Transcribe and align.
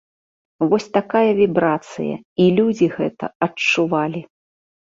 Вось 0.71 0.87
такая 0.97 1.29
вібрацыя 1.41 2.15
і 2.47 2.49
людзі 2.57 2.89
гэта 2.99 3.25
адчувалі! 3.49 4.21